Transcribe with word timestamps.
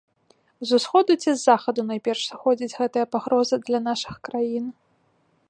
З 0.67 0.77
усходу 0.77 1.17
ці 1.25 1.29
з 1.29 1.35
захаду 1.49 1.81
найперш 1.91 2.21
сыходзіць 2.31 2.73
гэтая 2.79 3.05
пагроза 3.17 3.55
для 3.69 3.79
нашых 3.91 4.15
краін? 4.31 4.65